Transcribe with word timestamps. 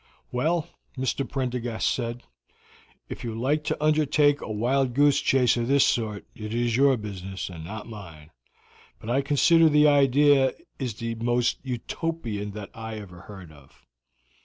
"Well," 0.31 0.67
Mr. 0.97 1.29
Prendergast 1.29 1.87
said, 1.87 2.23
"if 3.07 3.23
you 3.23 3.39
like 3.39 3.63
to 3.65 3.77
undertake 3.79 4.41
a 4.41 4.51
wild 4.51 4.95
goose 4.95 5.21
chase 5.21 5.57
of 5.57 5.67
this 5.67 5.85
sort 5.85 6.25
it 6.33 6.55
is 6.55 6.75
your 6.75 6.97
business, 6.97 7.49
and 7.49 7.63
not 7.63 7.85
mine; 7.87 8.31
but 8.99 9.11
I 9.11 9.21
consider 9.21 9.69
the 9.69 9.87
idea 9.87 10.53
is 10.79 10.95
the 10.95 11.13
most 11.13 11.59
Utopian 11.61 12.49
that 12.53 12.71
I 12.73 12.95
ever 12.95 13.21
heard 13.21 13.51
of. 13.51 13.85